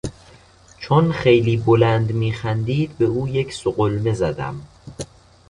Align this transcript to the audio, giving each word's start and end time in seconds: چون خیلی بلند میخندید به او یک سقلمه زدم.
چون 0.79 1.11
خیلی 1.11 1.57
بلند 1.57 2.11
میخندید 2.11 2.97
به 2.97 3.05
او 3.05 3.27
یک 3.27 3.53
سقلمه 3.53 4.13
زدم. 4.13 4.61